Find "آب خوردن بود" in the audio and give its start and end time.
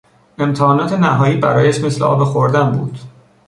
2.03-2.99